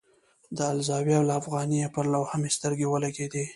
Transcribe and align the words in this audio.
د 0.57 0.59
الزاویة 0.73 1.19
الافغانیه 1.21 1.87
پر 1.95 2.05
لوحه 2.13 2.37
مې 2.41 2.49
سترګې 2.57 2.85
ولګېدې. 2.89 3.45